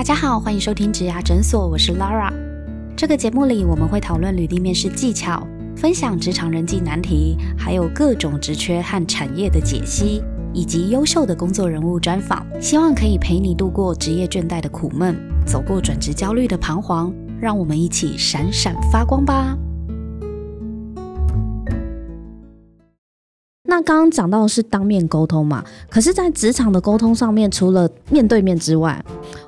[0.00, 2.32] 大家好，欢迎收听职涯诊所，我是 Lara。
[2.96, 10.24] 这个节目里，我们会讨论履历面试技巧，分享职场人际难题，还有各种职缺和产业的解析，
[10.54, 12.46] 以及优秀的工作人物专访。
[12.58, 15.14] 希望可以陪你度过职业倦怠的苦闷，
[15.44, 17.12] 走过转职焦虑的彷徨。
[17.38, 19.54] 让我们一起闪闪发光吧！
[23.70, 25.62] 那刚刚讲到的是当面沟通嘛？
[25.88, 29.00] 可是，在职场的沟通上面，除了面对面之外，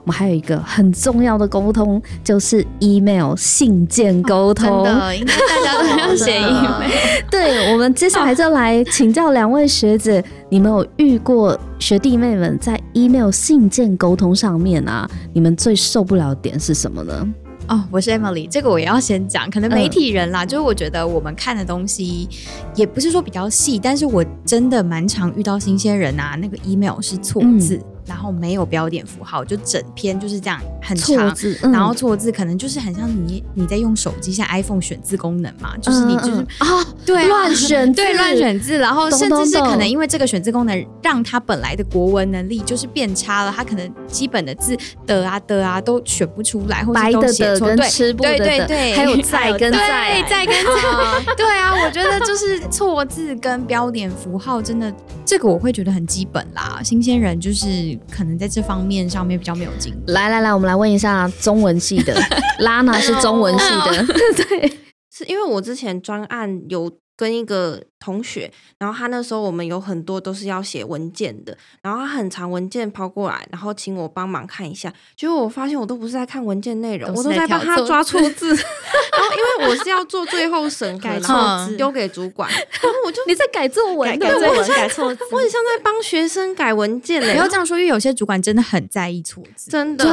[0.05, 4.85] 我们还有一个很重要的沟通，就是 email 信件沟通。
[4.85, 6.89] 真的，应该大家都要写 email。
[7.29, 17.29] 对，我们接下来就来请教两位学姐，你们有遇过学弟妹们在 email 信件沟通上面啊，你们最受不了的点是什么呢？
[17.69, 19.49] 哦，我是 Emily，这个我也要先讲。
[19.51, 22.29] 可能媒体人啦，就是我觉得我们看的东西
[22.75, 27.81] 也不是说比较细，但是我真的蛮常遇到新鲜人啊，那个 email 是错字。
[28.07, 31.35] 然后没有标点符号，就整篇就是这样很长，
[31.73, 44.77] 然后错字可能就是很像你你在用手机像 iPhone 选字功能嘛，就是你就是啊对乱选对乱选字，然后甚至是可能因为这个选字功能让他本来的国文能力就是变差了，他可能基本的字
[45.07, 50.23] 的啊的啊都选不出来，或者都写错，对对对对，还有在跟在。
[50.29, 54.93] 在跟在， 对啊，我觉得就是错字跟标点符号真的
[55.25, 57.99] 这个我会觉得很基本啦，新鲜人就是。
[58.11, 60.03] 可能在这方面上面比较没有经验。
[60.15, 62.15] 来来来，我们来问一下中文系的
[62.61, 64.07] 拉娜是中文系的，
[64.45, 64.79] 对，
[65.11, 66.91] 是因为我之前专案有。
[67.23, 87.35] 跟一个同学，然后他那时候我们有很多都是要写文件的，然后他很长文件抛过来，然后请我帮忙看一下，结果我发现我都不是在看文件内容，我都在帮他抓错字， 然后因为我是要做最后审核，然后丢给主管， 然后我就你在改作文，改作文改错字，我很像在帮学生改文件嘞。
[87.35, 90.05] 不要这样说，因为有些主管真的很在意错字，真的。
[90.05, 90.13] 对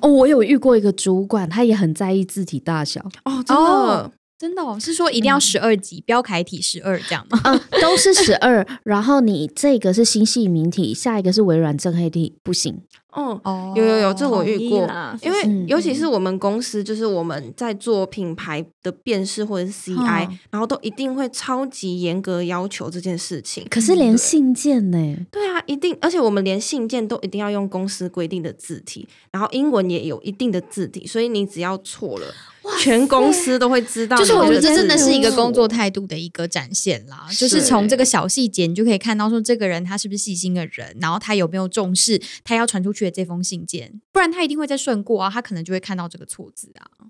[0.00, 4.10] 哦，我有遇过一个主管，他也很在意字体大小哦，真的。
[4.38, 7.40] 真的哦，是说一定要十二级标楷体十二这样吗？
[7.44, 8.66] 嗯，都是十二。
[8.84, 12.82] 然后你这个是星系明体，下一个是微软正黑体，不行。
[13.16, 14.88] 哦哦，有有有，这我遇过。
[15.22, 23.66] 因为尤其是我们公司，就是我们在做品牌的辨识或者是 CI，然后都一定会超级严格要求这件事情。
[23.70, 25.16] 可是连信件呢？
[25.30, 32.26] 对啊，一定，而且我们连信件都一定要用公司规定的字体，然后英文也有一定的字体，所以你只要错了。
[32.80, 37.24] 全公司都会知道，就是我觉得这真的是一个工作态度的一个展现啦。
[37.30, 47.08] 就是从这个小细节，你就可以看到说这个人他是不是细心的人，然后他有没有重视他要传出去的这封信件，不然他一定会再顺过啊，他可能就会看到这个错字啊。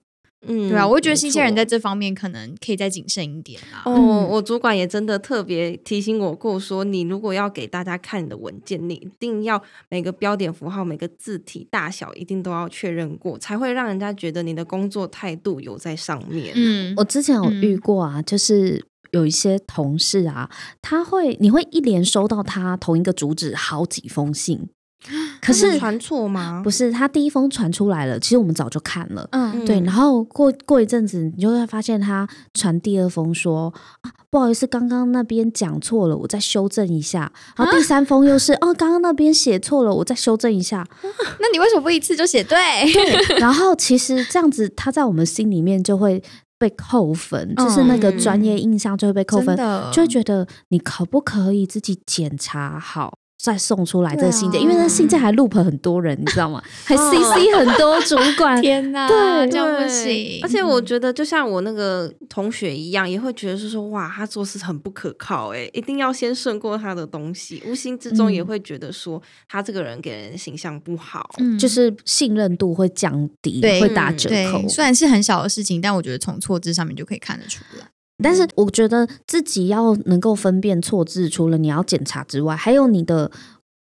[0.49, 3.83] 嗯，对啊，我会觉得新鲜人在这方面可能可以再谨慎一点啊。
[3.85, 16.53] 哦，我主管也真的特别提醒我过，说你如果要给大家看你的文件，你一定要每个标点符号、每个字体大小一定都要确认过，才会让人家觉得你的工作态度有在上面。
[16.55, 20.49] 嗯，我之前有遇过啊，就是有一些同事啊，
[20.81, 24.69] 他会你会一连收到他同一个主旨好几封信。
[25.41, 26.61] 可是传错吗？
[26.65, 29.29] 不是，他第一封传出来了，其实我们早就看了。
[29.31, 29.79] 嗯，对。
[29.81, 37.31] 然后过过一阵子，你就会发现他传第二封说啊，不好意思，刚刚那边讲错了，我再修正一下。
[37.57, 40.85] 然后第三封又是哦，刚刚那边写错了，我再修正一下。
[41.39, 42.57] 那你为什么不一次就写对？
[42.93, 43.39] 对。
[43.39, 46.21] 然后其实这样子，他在我们心里面就会
[46.59, 49.57] 被扣分，就是那个专业印象就会被扣分，
[49.93, 53.19] 就会觉得你可不可以自己检查好。
[53.47, 56.61] 再送出来这个信件，因为那信件还 loop 很多人，你知道吗？
[56.85, 58.61] 还 CC 很多主管。
[58.61, 60.41] 天哪，对，这样不行。
[60.43, 67.63] 而且我觉得，就像我那个同学一样，也会觉得是说，哇，他做事很不可靠，哎，一定要先顺过他的东西。
[67.65, 74.69] 无形之中也会觉得说，他这个人给人形象不好，就是信任度会降低，会打折扣。
[74.69, 77.87] 虽然是很小的事情，但我觉得从错字上面就可以看得出来。
[78.23, 83.31] 但是我觉得自己要能够分辨错字，除了你要检查之外，还有你的。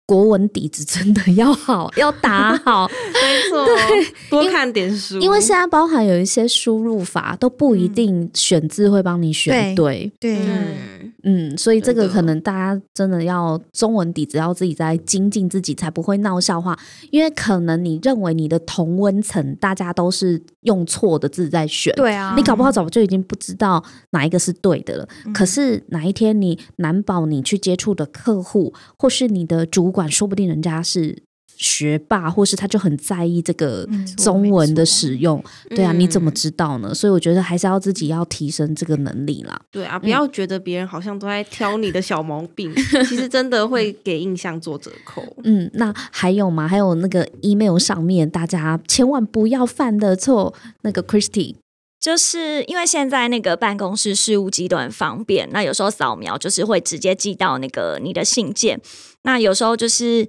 [0.09, 5.19] 国文底子真的要好，要打好， 没错，对，多看点书。
[5.19, 11.08] 因为现在包含有一些输入法都不一定选字会帮你选对，对，嗯，
[11.55, 16.75] 所以这个可能大家真的要中文底子要自己在精进自己，才不会闹笑话。
[17.11, 25.07] 因为可能你认为你的同温层大家都是用错的字在选，对啊，你搞不好早就已经不知道哪一个是对的了。
[25.31, 29.99] 可是哪一天你难保你去接触的客户或是你的主管。
[29.99, 31.23] 管说不定人家是
[31.59, 33.85] 学霸，或是他就很在意这个
[34.17, 35.43] 中文的使用。
[35.69, 36.93] 对啊，你怎么知道呢？
[36.93, 39.59] 所以我觉得还是要自己要提升这个能力啦。
[39.69, 42.73] 对啊，不要觉得别人好像都在挑你的小毛病，
[43.07, 45.21] 其实真的会给印象做折扣。
[45.43, 46.65] 嗯，那还有吗？
[46.65, 50.53] 还有那个 email 上面大家千万不要犯的错，
[50.83, 51.55] 那个 Christy。
[51.99, 58.79] 就是因为现在那个办公室事务机都很方便，那有时候扫描就是会直接寄到那个你的信件。
[59.23, 60.25] 那有时候就是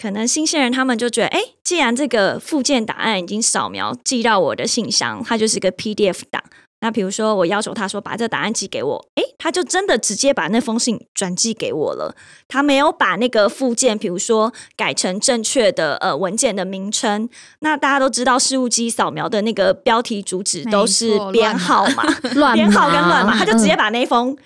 [0.00, 6.42] 可能新鲜人他们就觉得，哎，既然这个附件档案已经扫描寄到我的信箱，它就是个 PDF 档。
[6.80, 12.16] 那比如说，我要求他说把这答案寄给我，诶，他就真的直接把那封信转寄给我了。
[12.48, 17.28] 他没有把那个附件，比如说改成正确的呃文件的名称。
[17.60, 22.02] 那大家都知道，事务机扫描的那个标题主旨都是 编号嘛，
[22.52, 24.36] 编号跟乱码，他就直接把那封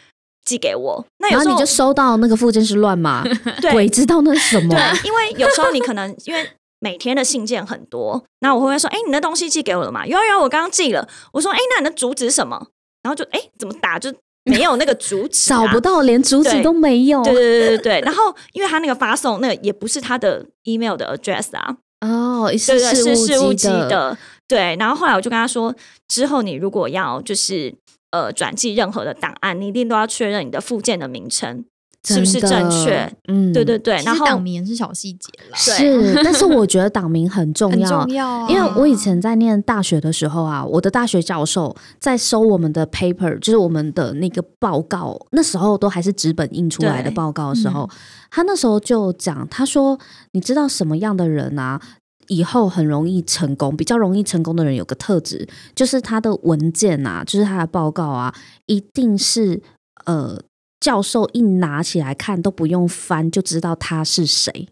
[0.47, 1.05] 寄给我。
[1.19, 3.23] 那有时候你就收到那个附件是乱码，
[3.71, 4.75] 鬼知道那是什么？
[4.75, 6.49] 对，因为有时候你可能 因为。
[6.79, 10.07] 每天的信件很多，那我会说，哎，你的东西寄给我了吗？
[10.07, 11.09] 有有，我刚刚寄了。
[11.33, 12.67] 我说，哎，那你的主旨什么？
[13.03, 14.13] 然后就，哎，怎么打就
[14.45, 17.25] 没有那个主旨， 找不到，连主旨都没有。
[17.25, 18.01] 对对对对对。
[18.03, 21.77] 然后，因为他那个发送，那个也不是他的 email 的 address 啊。
[22.07, 24.17] 哦，是是事务机的。
[24.47, 24.77] 对。
[24.79, 25.75] 然后后来我就跟他说，
[26.07, 27.75] 之后你如果要就是
[28.17, 31.65] 呃转寄任何的档案，你一定都要确认你的附件的名称。
[32.09, 33.13] 是不是正确？
[33.27, 33.97] 嗯，对对对。
[34.05, 36.15] 然后党名是小细节了，是。
[36.23, 38.49] 但是我觉得党名很重要，重要。
[38.49, 47.91] 因为我以前在念大学的时候啊，我的大学教授在收我们的 paper，就是我们的那个报告，那时候都还是纸本印出来的报告的时候，
[48.31, 49.99] 他那时候就讲，他说
[50.31, 51.81] ：“你知道什么样的人啊，
[52.29, 53.77] 以后很容易成功？
[53.77, 58.35] 比较容易成功的人有个特质，就是他的文件啊，就是他的报告啊，
[58.67, 59.63] 一定是
[60.05, 60.41] 呃。”
[60.79, 64.69] 教授一拿起来看都不用翻就知道他是谁，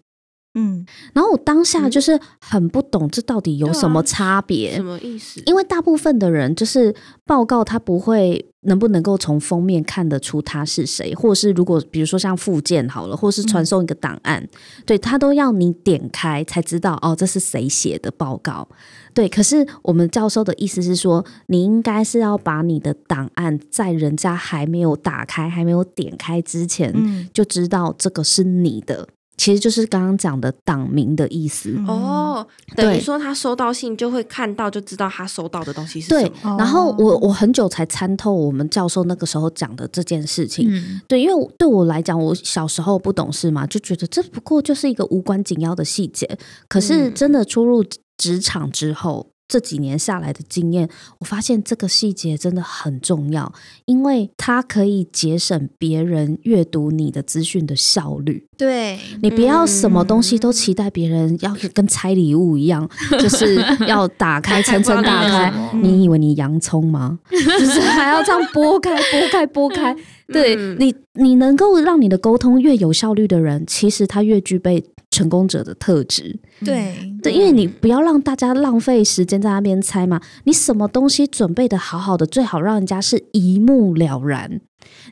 [0.57, 5.43] 嗯，然后我当下就是很不懂这到底有什么差别，什么意思？
[5.47, 6.95] 因为大部分的人就是
[7.27, 14.49] 报告他不会能不能够从封面看得出他是谁，或者是如果比如说像附件好了，或是传送一个档案，
[14.87, 18.69] 对他都要你点开才知道哦，这是谁写的报告。
[19.13, 29.09] 对，可是我们教授的意思是说，你应该是要把你的档案在人家还没有打开、还没有点开之前，就知道这个是你的。
[29.37, 32.47] 其实就是刚刚讲的党名的意思哦。
[32.77, 36.57] 等于说他收到信就会看到，就知道他收到的东西是什么。
[36.59, 40.71] 然后我我很久才参透我们教授那个时候讲的这件事情。
[41.09, 46.39] 对，因为对我来讲，我小时候不懂事嘛，就觉得这不过就是一个无关紧要的细节。
[46.69, 47.85] 可是真的出入。
[48.17, 50.89] 职场之后这几年下来的经验，
[51.19, 53.53] 我发现这个细节真的很重要，
[53.85, 58.47] 因为它可以节省别人阅读你的资讯的效率。
[58.57, 62.89] 对你不要什么东西都期待别人要跟拆礼物一样，
[63.21, 63.57] 就是
[63.87, 65.53] 要打开层层打开。
[65.83, 67.19] 你以为你洋葱吗？
[67.31, 69.95] 就是还要这样剥开、剥开、剥 开。
[70.29, 74.83] 对你，你能够让你的沟通越有效率的人，其实他越具备。
[75.15, 80.21] 成功者的特质，对对，因为你不要让大家浪费时间在那边猜嘛。
[80.43, 84.61] 你什么东西准备的好好的，最好让人家是一目了然。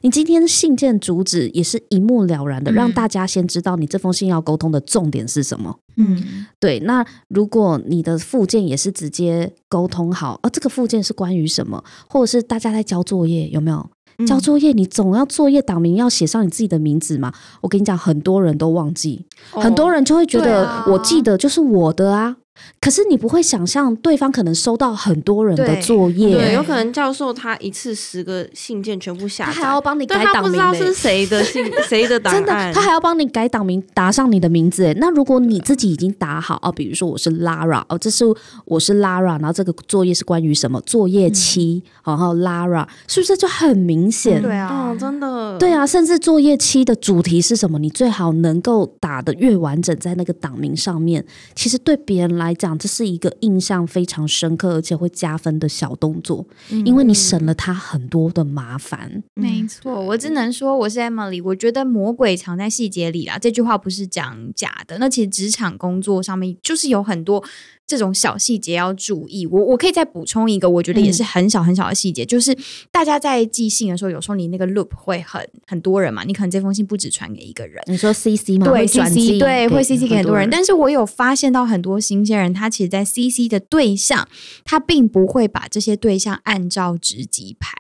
[0.00, 5.78] 你今天信件主旨也是一目了然的，让大家先知道你这封信要沟通的重点是什么。
[5.96, 6.80] 嗯，对。
[6.80, 13.88] 那如果你的附件也是直接沟通好，啊，这个附件是关于什么，或者是大家在交作业，有没有？
[14.26, 17.32] 交作业，你总要作业党名要写上你自己的名字嘛？
[17.60, 22.36] 我跟你讲，很多人都忘记，很多人就会觉得我记得就是我的啊。
[22.80, 34.92] 可是你不会想象对方可能收到很多人的作业，对，有可能教授他一次十个信件全部下载，他还要帮你改档名，不知道是谁的信， 谁的档案，真的，他还要帮你改档名，打上你的名字。
[34.98, 38.24] 那如果你自己已经打好哦，比如说我是 Lara 哦，这是
[38.64, 40.80] 我是 Lara，然后这个作业是关于什么？
[40.82, 44.42] 作业七，然后 Lara 是不是就很明显？
[44.42, 47.78] 对啊，真的，对啊，甚至作业期的主题是什么？
[47.78, 53.22] 你最好能够打的越完整，在那个档名上面，其实对别人来讲，这是一。
[53.22, 56.44] 个印象非常深刻，而且会加分的小动作，
[56.84, 59.22] 因为你省了他很多的麻烦。
[59.34, 61.40] 没错，我只能说我是 Emily。
[61.40, 64.98] 我觉得魔鬼藏在细节里啦，这句话不是讲假的。
[64.98, 67.44] 那其实职场工作上面就是有很多。
[67.92, 72.56] 这种小细节要注意，我我可以再补充一个，我觉得也是很小很小的细节，就是
[72.90, 77.82] 大家在寄信的时候，有时候你那个 loop 会很很多人嘛，你可能这封信不止传给一个人。
[77.86, 78.66] 你说 CC 吗？
[78.66, 80.48] 对，CC 对，会 CC 给很多人。
[80.48, 84.26] 但是我有发现到很多新鲜人，他其实，在 CC 的对象，
[84.64, 87.76] 他并不会把这些对象按照职级排。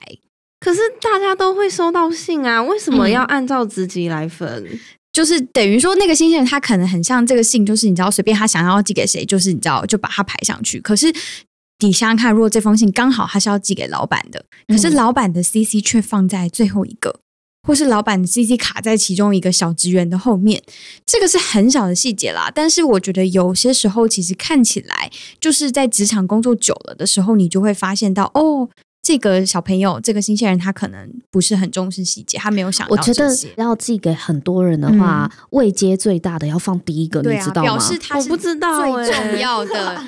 [0.60, 4.78] 可是大家都会收到信啊，为什么要按照职级来分？
[5.12, 10.80] 就是等于说，那个新鲜人他可能很像这个信，就是你知道，随便他想要寄给谁，就是你知道，就把它排上去。
[10.80, 11.12] 可是
[11.80, 17.20] 你想想看，如果这封信刚好他是要寄给老板的，可是老板的 CC 却放在最后一个，
[17.68, 20.62] 或是老板的 CC 卡在其中一个小职员的后面，
[21.04, 22.50] 这个是很小的细节啦。
[22.54, 28.70] 但是我觉得有些时候，其实看起来就是在职场工作久了的时候，你就会发现到哦。
[29.02, 32.92] 这个小朋友，这个新鲜人，他可能不是很重视细节，他没有想到。
[32.92, 37.70] 我觉得要寄给很多人的话，位阶最大的要放第一个，你知道吗？
[37.70, 40.06] 表示他是不知道最重要的， 对啊，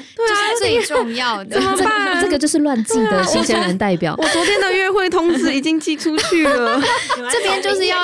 [0.61, 1.57] 最重要的。
[1.57, 2.23] 怎么办？
[2.23, 4.15] 这个就是乱寄的新鲜人代表。
[4.23, 6.81] 我昨天的约会通知已经寄出去了。
[7.33, 7.99] 这边就是要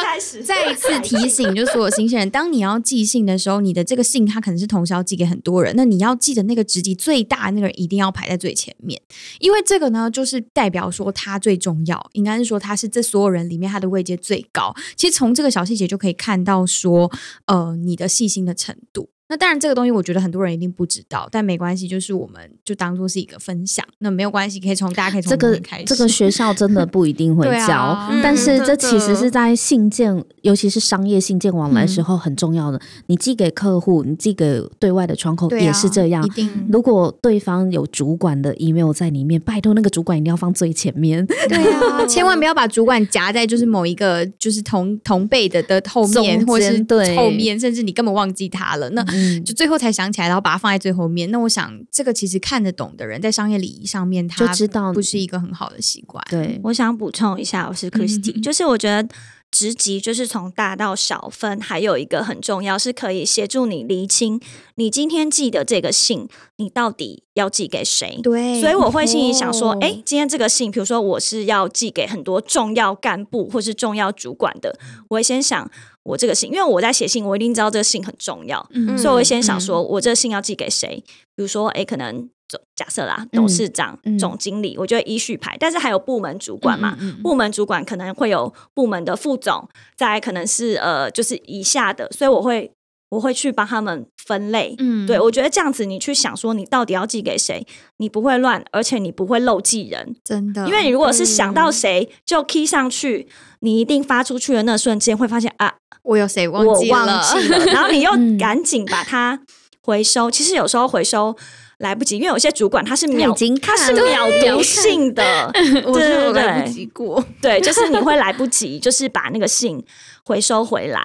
[0.45, 9.01] 再一次提醒，就所有新鲜人，当你要寄信的时候，你的这个信他可能是同时要寄给很多人，那你要寄的那个职级最大的那个人一定要排在最前面，
[9.39, 10.80] 因为这个呢，就是代表。
[10.81, 14.75] 要说他最重要，应该是说他是这所有人里面他的位阶最高。
[14.97, 17.11] 其实从这个小细节就可以看到，说
[17.47, 19.11] 呃你的细心的程度。
[19.31, 23.87] 那当然，这个东西我觉得很多人一定不知道，但没关系，就是我们就当做是一个分享。
[24.01, 32.81] 那没有关系，可以从大家可以从这个这个学校真的不一定会教，但是这其实是在信件，尤其是商业信件往来时候很重要的。
[33.07, 36.27] 你寄给客户，你寄给对外的窗口也是这样。
[36.27, 41.25] 一定，如果对方有主管的 email 在里面，拜托那个主管一定要放最前面。
[41.49, 46.85] 对啊，千万不要把主管夹在就是某一个就是同同辈的的后面，或是
[47.17, 48.91] 后面，甚至你根本忘记他了。
[48.91, 49.05] 那
[49.45, 51.31] 就最后才想起来，然后把它放在最后面。
[51.31, 56.25] 那我想，这个其实看得懂的人，在商业礼仪上面，他就知道不是一个很好的习惯。
[56.31, 59.09] 对，我想补充一下，我是 Christy，就是我觉得
[59.51, 64.41] 职级就是从大到小分，还有一个很重要，是可以协助你厘清
[64.77, 68.21] 你今天寄的这个信，你到底要寄给谁。
[68.23, 75.71] 对，所以我会心里想说，哎，今天这个信，比如说我是要寄给很多重要干部或是重要主管的，我会先想。
[76.11, 81.03] 我这个信，因为我在写信，我一定知道这个信很重要，嗯所以我会先想说，我这个信要寄给谁？
[81.37, 85.57] 比如说，哎，可能总假设啦，董事长、总经理，我就会依序排。
[85.59, 92.73] 但是还有部门主管嘛，部门主管可能会有部门的副总，再可能是呃，就是以下的，所以我会
[93.11, 94.75] 我会去帮他们分类。
[94.79, 100.67] 嗯，对我觉得这样子，你去想说，你到底要寄给谁，你不会乱，而且你不会漏寄人，真的。
[100.67, 103.29] 因为你如果是想到谁就 key 上去，
[103.61, 105.77] 你一定发出去的那瞬间会发现啊。
[106.03, 107.23] 我有谁忘记了？
[107.73, 109.41] 然后你又赶紧把它
[109.83, 110.31] 回收。
[110.31, 111.37] 其实有时候回收
[111.79, 117.25] 来不及，因为有些主管他是秒，他是秒读信的，对对对，来不及过。
[117.41, 119.85] 对，就是你会来不及，就是把那个信
[120.25, 121.05] 回收回来。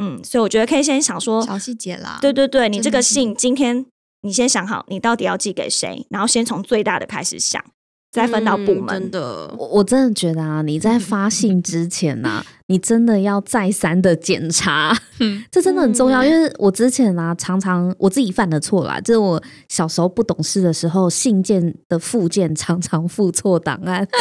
[0.00, 2.18] 嗯，所以我觉得可以先想说小细节啦。
[2.20, 3.86] 对对对，你这个信今天
[4.22, 7.62] 你先想好，你到底要寄给谁，然后先从最大的开始想。
[8.10, 14.96] 再分到部门，真的，我我真的觉得啊，你在发信之前呢，你真的要再三的检查，
[15.50, 16.24] 这真的很重要。
[16.24, 24.06] 因为我之前啊，常常我自己犯的错啦，就是我小时候不懂事的时候，信件的附件常常附错档案。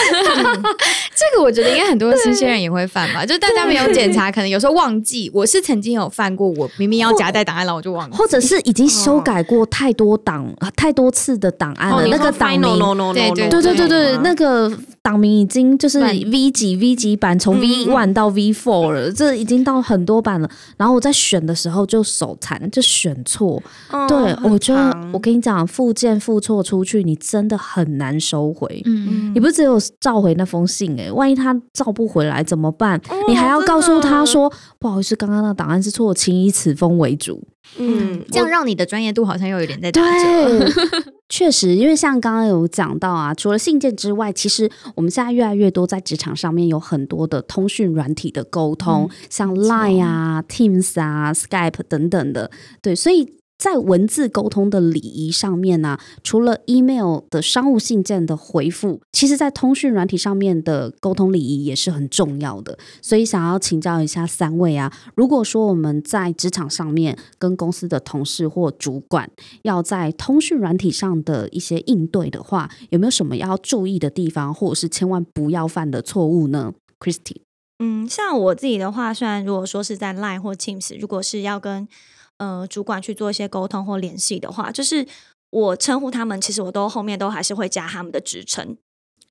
[1.15, 5.31] 这个我觉得应该很多新鲜人也会犯吧，就大家没有检查，可能有时候忘记。
[5.33, 12.61] 我是曾经有犯过，我明明要夹带档案了，我就忘了，或者是已经修改过太多档、太多次的档案了，那个档名，
[13.13, 13.87] 对对对对对。
[13.87, 14.71] 对，那个
[15.03, 20.49] 档名已经就是 V 几 V 几版，从 V one 到 V four 了，这已经到很多版了。
[20.77, 23.61] 然后我在选的时候就手残，就选错。
[24.07, 28.81] 对，我觉得我跟你讲，附件附错出去，你真的很难收回。
[28.85, 32.99] 嗯嗯，你不是只有召回那封信哎，万一他召不回来怎么办？
[33.27, 37.43] 你还要告诉他说，不好意思，刚刚那档案是错，请以此封为主。
[37.77, 40.65] 嗯，这样让你的专业度好像又有点在打折。
[41.29, 52.51] 确实，因为像刚刚有讲到啊，除了信件之外，其实我们现在越来越多在职场上面有很多的通讯软体的沟通，像 Line 啊、Teams 啊、Skype 等等的，
[52.81, 53.42] 对，所以。
[53.57, 62.77] 在文字沟通的礼仪上面呢，除了 email 的商务信件的回复，其实在通讯软体上面的沟通礼仪也是很重要的。
[63.01, 69.29] 所以想要请教一下三位啊，如果说我们在职场上面跟公司的同事或主管
[69.61, 77.37] 要在通讯软体上的一些应对的话，有没有什么要注意的地方，或者是千万不要犯的错误呢？Christy，
[77.79, 81.87] 嗯，像我自己的话，虽然如果说是在 Line 或 Teams，如果是要跟
[82.37, 85.05] 呃，主管去做一些沟通或联系的话，就是
[85.51, 88.77] 我称呼他们，其实我都后面都还是会加他们的职称。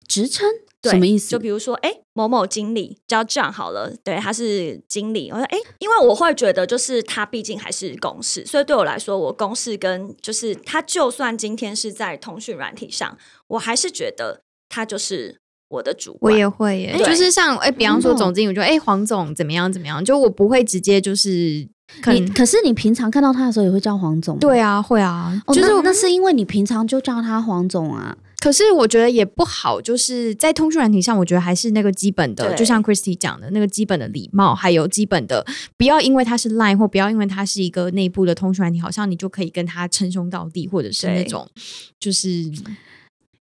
[0.09, 0.49] 职称
[0.83, 1.31] 什么意思？
[1.31, 5.31] 就比如说，哎，某某经理叫这样好了，对，他是经理。
[5.31, 13.17] 我说，哎，因为我会觉得，就是他毕竟还是公事，所以对我来说，我公事跟就是他，就算今天是在通讯软体上，
[13.47, 16.33] 我还是觉得他就是我的主管。
[16.33, 21.69] 我也会耶，就是像哎，比方说总经理，我就哎，黄总怎么样怎么样，就我不会直接就是。
[22.13, 24.39] 你可是你平常看到他的时候也会叫黄总？
[24.39, 28.17] 对啊，会啊，就是那是因为你平常就叫他黄总啊。
[28.41, 35.47] 可是我觉得也不好，就是在通讯软体上，我觉得还是那个基本的，就像 Christy 讲的那个基本的礼貌，还有基本的
[35.77, 41.49] 不要因为他是 Line 或不要因为他是一个内部的通讯软体，好像你就可以跟他称兄道弟，或者是那种
[42.01, 42.51] 就是。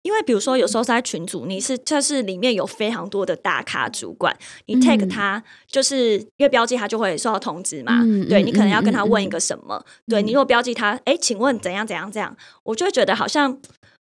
[0.02, 4.34] 因为比如说，有时候在群组，你是这是里面有非常多的大咖主管，
[4.66, 8.02] 你 take 他，就是因为标记他就会收到通知嘛。
[8.28, 13.58] 对你可能要跟他问一个什么，对你如果标记他，哎，请问怎样怎样这样，我就会觉得好像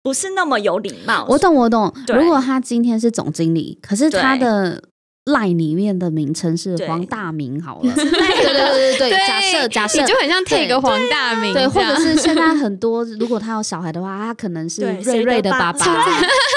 [0.04, 1.26] 不是那么有礼貌。
[1.28, 1.94] 我懂，我懂。
[2.08, 4.84] 如果他今天是总经理，可是他的。
[5.26, 15.86] 赖里面的名称是黄大明好了， 对对对对对，假设假设就很像贴一个黄大明，对，或者是现在很多如果他有小孩的话，他可能是瑞瑞的爸爸，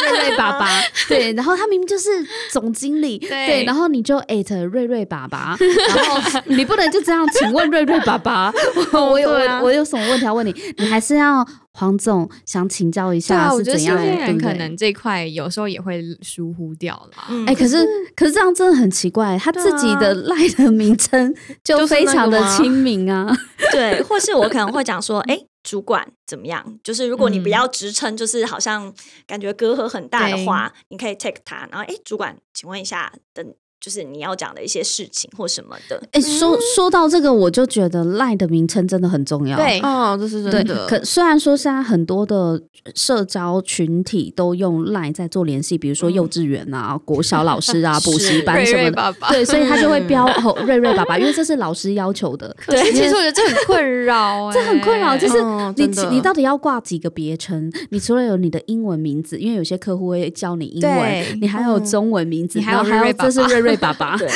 [0.09, 0.67] 瑞瑞爸爸，
[1.09, 2.09] 对，然后他明明就是
[2.51, 5.57] 总经理，对，然后你就艾特瑞瑞爸爸，
[5.89, 8.51] 然后你不能就这样，请问瑞瑞爸爸，
[8.93, 9.31] 我有
[9.63, 11.47] 我有什么问题要问你，你还是要。
[11.75, 13.97] 黄总想请教一下，是怎样？
[13.97, 17.45] 人可能这块有时候也会疏忽掉了。
[17.47, 23.37] 哎，可是可是这样真的很奇怪，他自己的赖的名称就非常的亲民啊。
[23.73, 26.79] 对，或是我可能会讲说，哎，主管怎么样？
[26.85, 28.93] 就是如果你不要职称，就是好像
[29.27, 33.45] 感觉隔阂很大的话，你可以 take 他，然后哎，主管，请问一下，等。
[33.85, 36.03] 就是你要讲的一些事情或什么的。
[36.13, 39.59] 哎，说说到这个，我就觉得赖的名称真的很重要。
[39.59, 40.87] 对，哦，这是真的。
[40.87, 42.59] 可虽然说现在很多的
[42.95, 49.15] 社交群体都用赖在做联系，比如说幼稚园啊、国小老师啊、 补习班什么的。
[49.29, 52.57] 对，所以他就会标哦瑞瑞爸爸，因为这是老师要求的。
[52.67, 55.15] 对，其实我觉得这很困扰， 这很困扰。
[55.19, 55.37] 就是
[55.77, 57.71] 你你到底要挂几个别称？
[57.91, 63.74] 你除了有你的英文名字，因为有些客户会叫你英文，你还有中文名字，然后还有这是瑞瑞。
[63.77, 64.29] 爸爸， 对，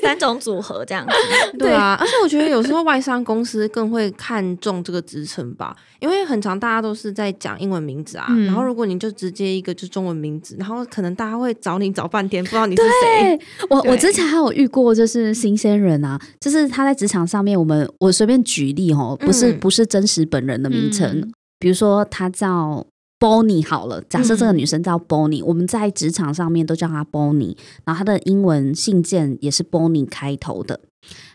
[0.00, 1.12] 三种组合这样子，
[1.58, 1.70] 对。
[1.72, 13.40] 啊，而且我觉得有时候外商公司更会看重这个职称吧，因为很长大家都是在讲英文名字啊，然后如果你就直接一个就中文名字，然后可能大家会找你找半天，不知道你是谁。
[13.68, 22.86] 我我之前还有遇过，就是新鲜人啊，就是他在职场上面，我们我随便举例哦，不是不是真实本人的名称，比如说他叫。
[23.20, 27.54] Bonnie 好了，假设这个女生叫 Bonnie，我们在职场上面都叫她 Bonnie，
[27.84, 30.80] 然后她的英文信件也是 Bonnie 开头的。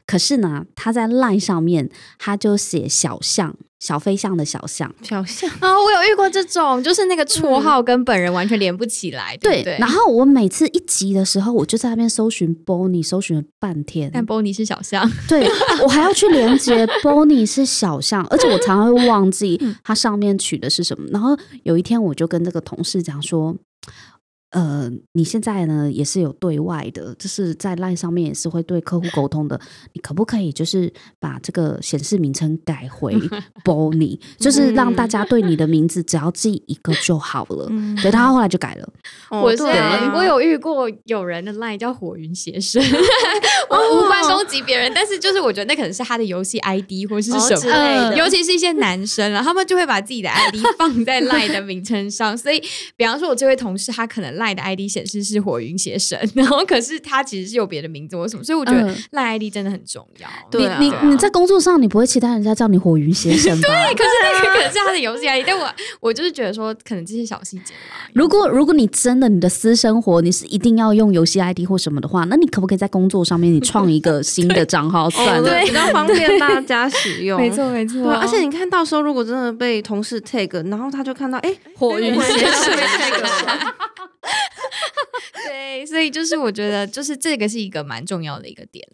[0.07, 3.55] 可是呢，她在 LINE 上面，她就写小象。
[3.85, 9.37] 小飞象的小象，小象啊，我有遇过这种，就是那个绰号跟本人完全连不起来。
[9.37, 15.07] 对，然后我每次一集的时候，我就在那边搜寻 Bonnie，搜寻了半天，但 Bonnie 是小象。
[15.27, 15.47] 对，
[15.83, 21.07] 我还要去连接 Bonnie 是小象，而且我常常会忘记它上面取的是什么。
[21.11, 23.55] 然后有一天，我就跟这个同事讲说。
[24.55, 29.59] 呃，你现在呢也是有对外的，就是在 LINE 上面也是会对客户沟通的。
[29.91, 33.13] 你可不可以就是把这个显示名称改回
[33.65, 37.69] Bonnie，就是让大家对你的名字只要记一个就好了。
[38.01, 38.89] 对，他后来就改了。
[39.29, 39.63] 我是
[40.13, 42.81] 我有遇过有人的 LINE 叫火云邪神，
[43.69, 52.37] 我无关攻击别人，但是就是我觉得那可能是他的游戏 ID 或是什么，尤其是一些男生啊，他们就会把自己的 ID 放在 LINE 的名称上。
[52.37, 52.61] 所以，
[52.95, 58.43] 比方说我这位同事，他可能 LINE 的 ID 显示是火云邪神， 然后可是他其实是有别的名字，为什么？
[58.43, 60.27] 所以我觉得赖 ID 真的很重要。
[60.59, 63.67] 你你你在工作上，你不会期待人家叫你火云邪神吧？
[63.67, 65.67] 对，可是那个可能是他的游戏 ID，但我
[65.99, 67.95] 我就是觉得说，可能这些小细节嘛。
[68.13, 77.39] 如果如果你真的你的私生活你是一定要用游戏 ID 或什么的话，那你可不可以在工作上面你创一个 新的账号算了，比较方便大家使用。
[77.39, 82.73] 没错没错，而且你看到时候如果真的被同事 tag，然后他就看到哎火云邪神。
[85.47, 88.87] 对，所以就是我觉得，就是这个是一个蛮重要的一个点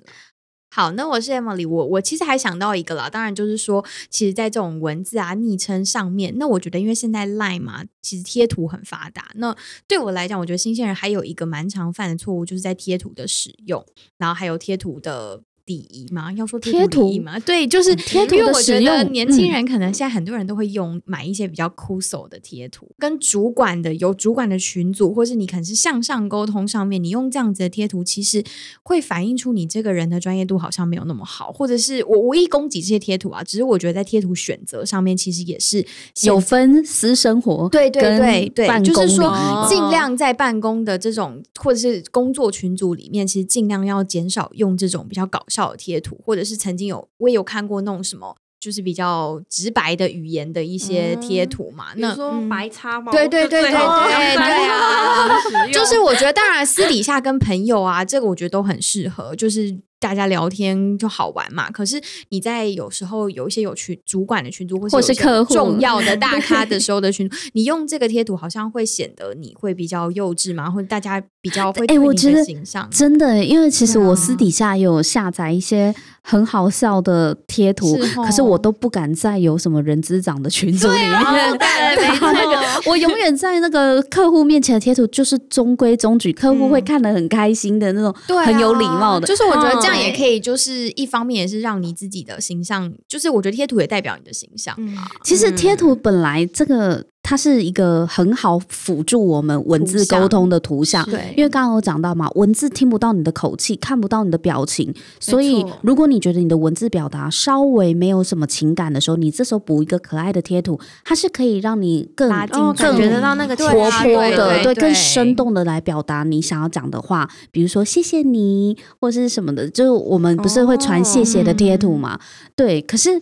[0.74, 9.32] 好，那我是 Emily，我我其实还想到一个啦，当然就是说，其实，在这种文字啊、昵称上面，那我觉得，因为现在 Line 嘛，其实贴图很发达。
[9.36, 9.54] 那
[9.86, 13.86] 对我来讲，我觉得新鲜人还有一个蛮常犯的错误，就是在贴图的使用，
[14.18, 15.44] 然后还有贴图的。
[15.66, 18.36] 礼仪嘛，要说贴图嘛，对，就是贴图。
[18.36, 28.44] 因为我觉得年轻人可能现在很多人都会用买一些比较酷手的贴图，跟主管的有主管的群组，或是你可能是向上沟通上面，你用这样子的贴图，其实
[28.84, 35.86] 会反映出你这个人的专业度好像没有那么好，或者是我无意攻击这些贴图啊，只是我觉得在贴图选择上面，其实也是
[36.24, 45.76] 有分私生活，对对对对，就是说尽量在办公的这种或者是工作群组里面，其实尽量要减少用这种比较搞笑。
[45.78, 51.88] 贴图，或者是曾经有我也有看过那种什么，就是比较直白的语言的一些贴图嘛。
[51.96, 53.12] 那说白叉吗？
[53.12, 55.30] 对对对对对对啊！
[55.74, 59.36] 就是我觉得，当然私底下跟朋友啊，这个我觉得都很适合。
[59.36, 61.72] 就是大家聊天就好玩嘛。
[61.72, 81.12] 可是你在有时候有一些有群主管的群组，或是客户重要的大咖的时候的群组， 你用这个贴图好像会显得你会比较幼稚嘛，或者大家比较会哎，我觉得形象真的，因为其实我私底下有下载一些很好笑的贴图，可是我都不敢在有什么人之长的群组里面。
[81.58, 89.26] 对， 没错，我永远在那个客户面前的贴图就是中规中矩，客户会看得很开心的那种，很有礼貌的。
[89.26, 94.96] 就是我觉得这样也可以，就是一方面也是让你自己的形象，就是我觉得贴图也代表你的形象嗯。
[95.24, 97.06] 其实贴图本来这个。
[97.24, 122.20] 它是一个很好辅助我们文字沟通的图像，对，因为刚刚有讲到嘛，文字听不到你的口气，看不到你的表情，所以如果你觉得你的文字表达稍微没有什么情感的时候，你这时候补一个可爱的贴图，它是可以让你更更觉得到那个活泼的，对，更生动的来表达你想要讲的话，比如说谢谢你或者是什么的，就是我们不是会传谢谢的贴图嘛？
[122.56, 123.22] 对，可是。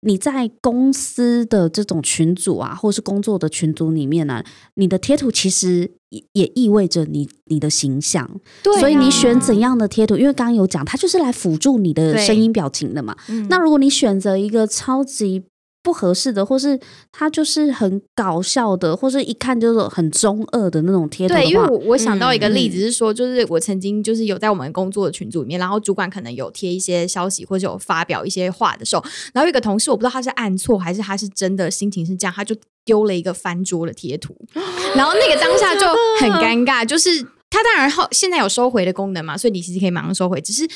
[0.00, 4.42] 你在公司的这种群组啊，或是工作的群组里面呢，
[4.74, 8.28] 你的贴图其实也也意味着你你的形象。
[8.62, 13.16] 对，所以你选怎样的贴图，因为刚刚有讲，它就是来辅助你的声音表情的嘛。
[13.48, 15.44] 那如果你选择一个超级。
[15.86, 16.76] 不合适的，或是
[17.12, 21.34] 他就是很搞笑的，或是一看就是很中二的那种贴图。
[21.34, 34.36] 对，因为我我想到一个例子是说，就是我曾经就是有在我们工作的群组里面，然后主管可能有贴一些消息或者有发表一些话的时候，然后有一个同事我不知道他是按错还是他是真的心情是这样，他就丢了一个翻桌的贴图，
[34.96, 35.86] 然后那个当下就
[36.20, 37.24] 很尴尬，就是。
[37.56, 40.40] 他当然后现在有收回的功能嘛，所以你其实可以马上收回。
[40.40, 40.68] 只是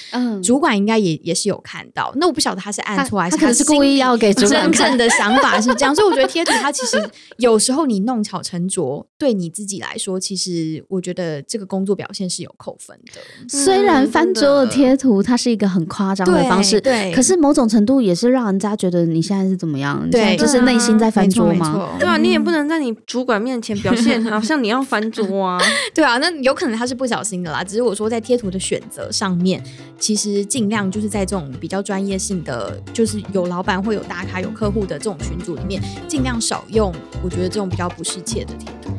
[0.42, 5.94] 主管应该也也是有看到，那我不晓得他是按错还是他可能是故意要给主管真正的想法是这样。
[5.94, 6.98] 所以我觉得贴图它其实
[7.36, 13.20] 有时候你弄巧成拙，对你自己来说，其实我觉得这个工作表现是有扣分的。
[13.48, 20.08] 虽然翻桌的贴图它是一个很夸张的方式，对，可是某种程度也是让人家觉得你现在是怎么样？
[20.10, 21.96] 对，就是内心在翻桌吗？
[21.98, 25.60] 对啊，你也不能在你主管面前表现好像你要翻桌啊。
[25.94, 27.50] 对啊，那有可能他是不小心的。
[27.50, 29.62] 啦，只是我说在贴图的选择上面，
[29.98, 36.94] 其实尽量就是在这种比较专业性的，就是有老板会有大咖有客户的这种群组里面，尽量少用。
[37.22, 38.90] 我觉得这种比较不适切的贴图。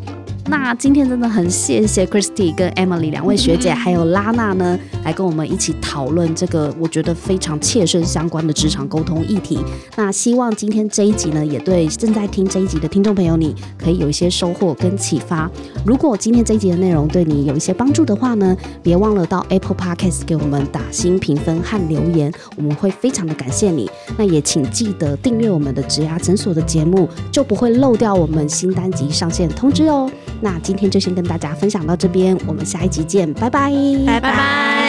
[0.51, 9.57] 那今天真的很谢谢 Christy 跟 Emily 两位学姐，还有拉娜呢，来跟我们一起讨论这个我觉得非常切身相关的职场沟通议题。
[9.95, 15.49] 那希望今天这一集呢，也对正在听这一集的听众朋友，你可以有一些收获跟启发。
[15.85, 23.89] 如果今天这一集的内容对你有一些帮助的话呢，别忘了到 Apple Podcast 给我们打新评分和留言，我们会非常的感谢你。
[24.17, 30.11] 那也请记得订阅我们的植牙诊所的节目，就不会漏掉我们新单集上线通知哦。
[30.41, 33.71] 那今天就先跟大家分享到这边，我们下一集见，拜拜，
[34.05, 34.80] 拜拜。